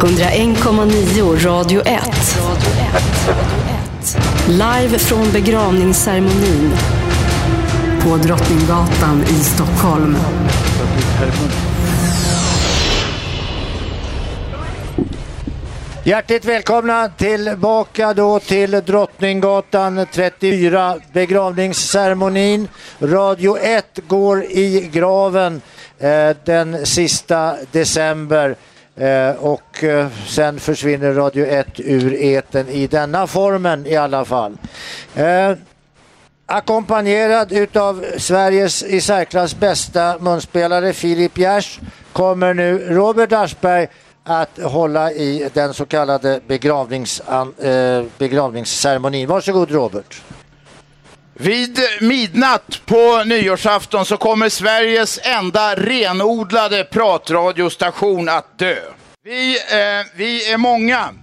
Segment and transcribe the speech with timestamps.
[0.00, 2.00] 101,9 Radio 1.
[4.48, 6.72] Live från begravningsceremonin
[8.00, 10.16] på Drottninggatan i Stockholm.
[16.04, 22.68] Hjärtligt välkomna tillbaka då till Drottninggatan 34, begravningsceremonin.
[22.98, 25.60] Radio 1 går i graven
[25.98, 28.56] eh, den sista december
[28.98, 34.58] Eh, och eh, sen försvinner Radio 1 ur eten i denna formen i alla fall.
[35.14, 35.52] Eh,
[36.46, 41.80] ackompanjerad utav Sveriges i särklass bästa munspelare Filip Gers
[42.12, 43.88] kommer nu Robert Aschberg
[44.24, 49.28] att hålla i den så kallade begravnings, eh, begravningsceremonin.
[49.28, 50.22] Varsågod Robert.
[51.40, 58.76] Vid midnatt på nyårsafton så kommer Sveriges enda renodlade pratradiostation att dö.
[59.24, 61.14] Vi, eh, vi är många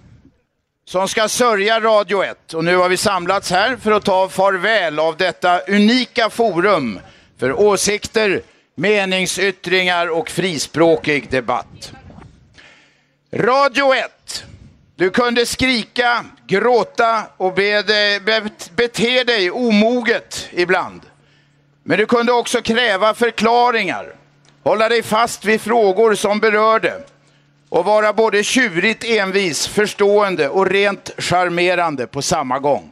[0.87, 4.99] som ska sörja Radio 1 och nu har vi samlats här för att ta farväl
[4.99, 6.99] av detta unika forum
[7.39, 8.41] för åsikter,
[8.75, 11.91] meningsyttringar och frispråkig debatt.
[13.33, 14.45] Radio 1.
[14.97, 21.01] Du kunde skrika, gråta och be dig, be, bete dig omoget ibland.
[21.83, 24.15] Men du kunde också kräva förklaringar,
[24.63, 27.03] hålla dig fast vid frågor som berörde
[27.69, 32.91] och vara både tjurigt envis, förstående och rent charmerande på samma gång.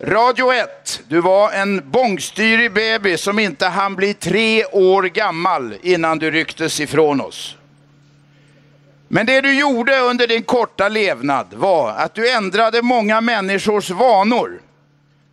[0.00, 6.18] Radio 1, du var en bångstyrig baby som inte hann bli tre år gammal innan
[6.18, 7.56] du rycktes ifrån oss.
[9.14, 14.60] Men det du gjorde under din korta levnad var att du ändrade många människors vanor.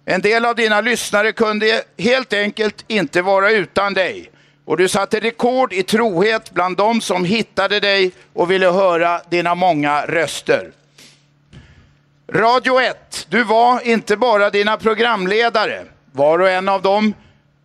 [0.05, 4.31] En del av dina lyssnare kunde helt enkelt inte vara utan dig.
[4.65, 9.55] Och du satte rekord i trohet bland de som hittade dig och ville höra dina
[9.55, 10.71] många röster.
[12.33, 17.13] Radio 1, du var inte bara dina programledare, var och en av dem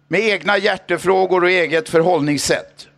[0.09, 2.89] med egna hjärtefrågor och eget förhållningssätt.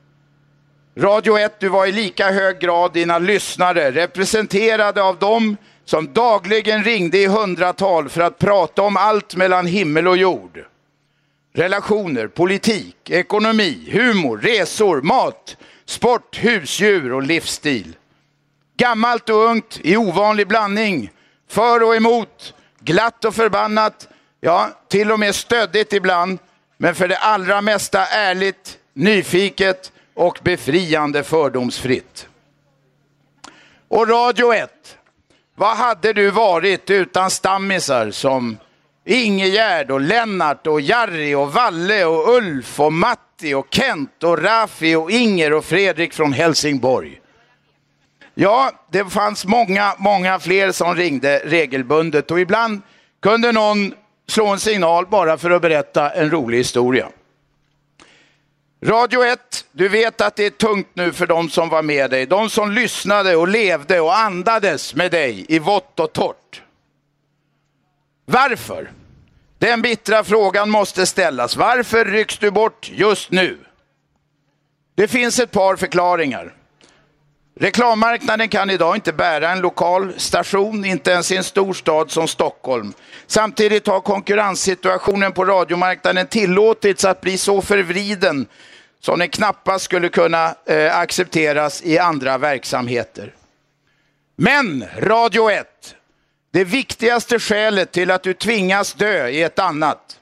[0.98, 6.84] Radio 1, du var i lika hög grad dina lyssnare, representerade av dem som dagligen
[6.84, 10.64] ringde i hundratal för att prata om allt mellan himmel och jord.
[11.54, 17.96] Relationer, politik, ekonomi, humor, resor, mat, sport, husdjur och livsstil.
[18.76, 21.10] Gammalt och ungt i ovanlig blandning,
[21.48, 24.08] för och emot, glatt och förbannat,
[24.40, 26.38] ja, till och med stöddigt ibland,
[26.76, 32.28] men för det allra mesta ärligt, nyfiket och befriande fördomsfritt.
[33.88, 34.70] Och Radio 1,
[35.54, 38.56] vad hade du varit utan stammisar som
[39.04, 44.94] Ingegärd och Lennart och Jarry och Valle och Ulf och Matti och Kent och Rafi
[44.94, 47.20] och Inger och Fredrik från Helsingborg.
[48.34, 52.82] Ja, det fanns många, många fler som ringde regelbundet och ibland
[53.22, 53.94] kunde någon
[54.28, 57.08] slå en signal bara för att berätta en rolig historia.
[58.82, 62.26] Radio 1, du vet att det är tungt nu för de som var med dig.
[62.26, 66.62] De som lyssnade och levde och andades med dig i vått och torrt.
[68.24, 68.92] Varför?
[69.58, 71.56] Den bittra frågan måste ställas.
[71.56, 73.58] Varför rycks du bort just nu?
[74.94, 76.54] Det finns ett par förklaringar.
[77.60, 82.28] Reklammarknaden kan idag inte bära en lokal station, inte ens i en stor stad som
[82.28, 82.92] Stockholm.
[83.26, 88.46] Samtidigt har konkurrenssituationen på radiomarknaden tillåtits att bli så förvriden
[89.00, 93.34] som den knappast skulle kunna eh, accepteras i andra verksamheter.
[94.36, 95.66] Men Radio 1,
[96.52, 100.20] det viktigaste skälet till att du tvingas dö är ett annat.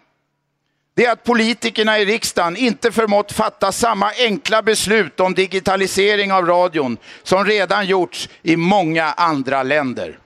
[0.97, 6.47] Det är att politikerna i riksdagen inte förmått fatta samma enkla beslut om digitalisering av
[6.47, 10.19] radion som redan gjorts i många andra länder.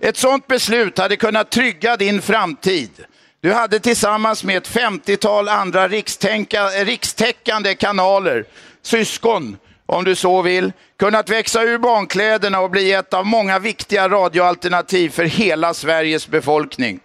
[0.00, 2.90] Ett sådant beslut hade kunnat trygga din framtid.
[3.40, 5.88] Du hade tillsammans med ett 50-tal andra
[6.84, 8.44] rikstäckande kanaler,
[8.82, 14.08] syskon om du så vill, kunnat växa ur barnkläderna och bli ett av många viktiga
[14.08, 17.00] radioalternativ för hela Sveriges befolkning.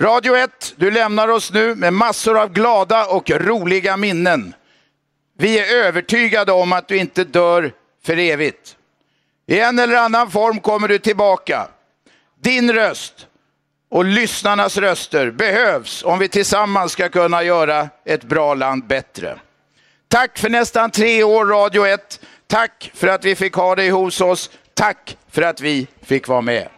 [0.00, 4.54] Radio 1, du lämnar oss nu med massor av glada och roliga minnen.
[5.38, 7.72] Vi är övertygade om att du inte dör
[8.04, 8.76] för evigt.
[9.46, 11.68] I en eller annan form kommer du tillbaka.
[12.40, 13.26] Din röst
[13.90, 19.38] och lyssnarnas röster behövs om vi tillsammans ska kunna göra ett bra land bättre.
[20.08, 22.20] Tack för nästan tre år Radio 1.
[22.46, 24.50] Tack för att vi fick ha dig hos oss.
[24.74, 26.68] Tack för att vi fick vara med.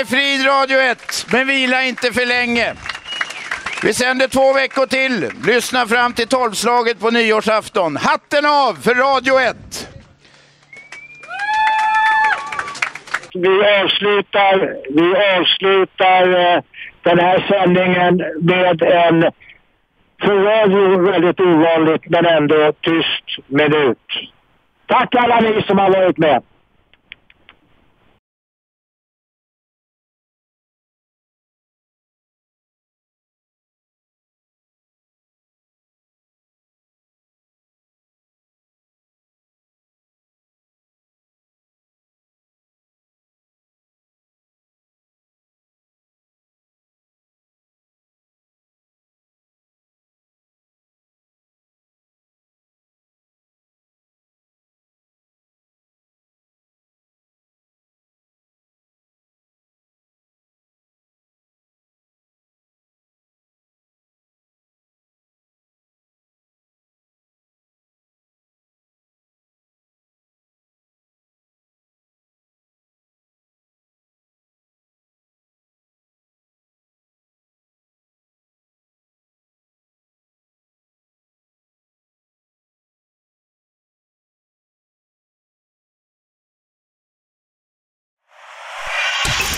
[0.00, 2.74] Är frid Radio 1, men vila inte för länge.
[3.82, 5.30] Vi sänder två veckor till.
[5.46, 7.96] Lyssna fram till tolvslaget på nyårsafton.
[7.96, 9.56] Hatten av för Radio 1!
[13.34, 16.22] Vi avslutar, vi avslutar
[16.54, 16.62] eh,
[17.02, 19.32] den här sändningen med en
[20.22, 24.08] för radio väldigt ovanligt men ändå tyst minut.
[24.86, 26.42] Tack alla ni som har varit med.